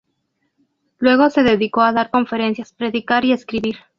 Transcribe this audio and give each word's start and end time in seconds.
Luego 0.97 1.29
se 1.29 1.43
dedicó 1.43 1.81
a 1.83 1.93
dar 1.93 2.09
conferencias, 2.09 2.73
predicar 2.73 3.23
y 3.23 3.33
escribir. 3.33 3.75